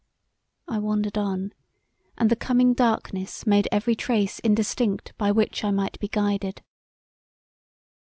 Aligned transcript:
I 0.67 0.79
wandered 0.79 1.15
on, 1.15 1.53
and 2.17 2.31
the 2.31 2.35
coming 2.35 2.73
darkness 2.73 3.45
made 3.45 3.67
every 3.71 3.93
trace 3.95 4.39
indistinct 4.39 5.13
by 5.19 5.31
which 5.31 5.63
I 5.63 5.69
might 5.69 5.99
be 5.99 6.07
guided. 6.07 6.63